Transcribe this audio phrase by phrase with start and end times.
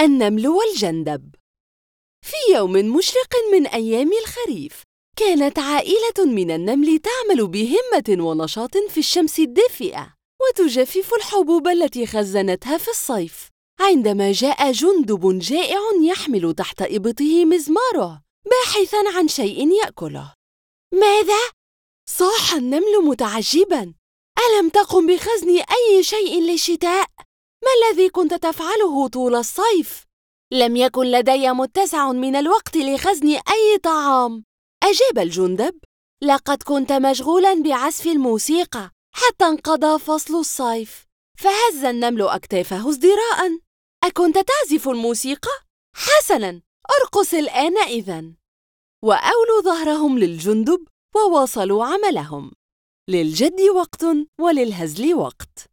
[0.00, 1.34] النمل والجندب
[2.26, 4.82] في يوم مشرق من أيام الخريف
[5.16, 12.88] كانت عائلة من النمل تعمل بهمة ونشاط في الشمس الدافئة وتجفف الحبوب التي خزنتها في
[12.88, 13.48] الصيف
[13.80, 20.34] عندما جاء جندب جائع يحمل تحت إبطه مزماره باحثا عن شيء يأكله
[20.94, 21.50] ماذا؟
[22.10, 23.94] صاح النمل متعجبا
[24.38, 27.09] ألم تقم بخزن أي شيء للشتاء؟
[27.70, 30.06] ما الذي كنت تفعله طول الصيف؟
[30.52, 34.44] لم يكن لدي متسع من الوقت لخزن أي طعام.
[34.82, 35.78] أجاب الجندب
[36.22, 41.06] لقد كنت مشغولا بعزف الموسيقى حتى انقضى فصل الصيف.
[41.38, 43.58] فهز النمل أكتافه ازدراء.
[44.04, 45.50] أكنت تعزف الموسيقى؟
[45.96, 46.62] حسنا
[47.00, 48.24] أرقص الآن إذا.
[49.04, 52.52] وأولوا ظهرهم للجندب وواصلوا عملهم.
[53.10, 54.04] للجد وقت
[54.40, 55.70] وللهزل وقت.